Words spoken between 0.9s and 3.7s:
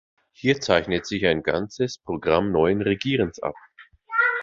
sich ein ganzes Programm "neuen Regierens" ab.